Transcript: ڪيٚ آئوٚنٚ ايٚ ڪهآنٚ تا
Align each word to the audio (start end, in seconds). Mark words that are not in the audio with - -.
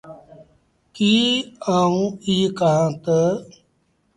ڪيٚ 0.95 1.45
آئوٚنٚ 1.77 2.11
ايٚ 2.27 2.53
ڪهآنٚ 2.59 2.95
تا 3.03 3.19